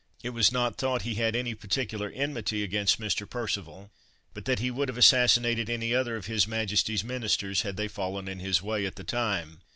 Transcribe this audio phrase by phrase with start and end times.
[0.23, 3.29] It was not thought he had any particular enmity against Mr.
[3.29, 3.91] Percival,
[4.33, 8.27] but that he would have assassinated any other of His Majesty's Ministers had they fallen
[8.27, 9.59] in his way at the time.